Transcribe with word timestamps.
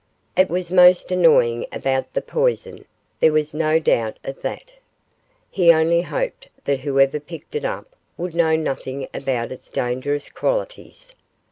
It 0.35 0.49
was 0.49 0.71
most 0.71 1.11
annoying 1.11 1.67
about 1.71 2.15
the 2.15 2.23
poison, 2.23 2.85
there 3.19 3.31
was 3.31 3.53
no 3.53 3.77
doubt 3.77 4.17
of 4.23 4.41
that. 4.41 4.71
He 5.51 5.71
only 5.71 6.01
hoped 6.01 6.49
that 6.65 6.79
whoever 6.79 7.19
picked 7.19 7.53
it 7.55 7.65
up 7.65 7.95
would 8.17 8.33
know 8.33 8.55
nothing 8.55 9.07
about 9.13 9.51
its 9.51 9.69
dangerous 9.69 10.27
qualities. 10.31 11.13